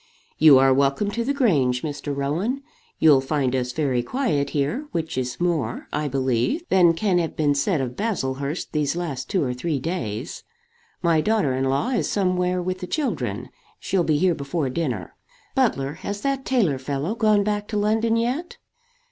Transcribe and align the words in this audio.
"You 0.39 0.57
are 0.57 0.73
welcome 0.73 1.11
to 1.11 1.23
the 1.23 1.31
Grange, 1.31 1.83
Mr. 1.83 2.15
Rowan. 2.17 2.63
You'll 2.97 3.21
find 3.21 3.55
us 3.55 3.71
very 3.71 4.01
quiet 4.01 4.49
here; 4.49 4.87
which 4.91 5.15
is 5.15 5.39
more, 5.39 5.87
I 5.93 6.07
believe, 6.07 6.63
than 6.69 6.95
can 6.95 7.19
have 7.19 7.35
been 7.37 7.53
said 7.53 7.81
of 7.81 7.95
Baslehurst 7.95 8.71
these 8.71 8.95
last 8.95 9.29
two 9.29 9.43
or 9.43 9.53
three 9.53 9.77
days. 9.79 10.43
My 11.03 11.21
daughter 11.21 11.53
in 11.53 11.65
law 11.65 11.89
is 11.89 12.09
somewhere 12.09 12.63
with 12.63 12.79
the 12.79 12.87
children. 12.87 13.49
She'll 13.79 14.03
be 14.03 14.17
here 14.17 14.33
before 14.33 14.71
dinner. 14.71 15.13
Butler, 15.53 15.93
has 16.01 16.21
that 16.21 16.45
tailor 16.45 16.79
fellow 16.79 17.13
gone 17.13 17.43
back 17.43 17.67
to 17.67 17.77
London 17.77 18.17
yet?" 18.17 18.57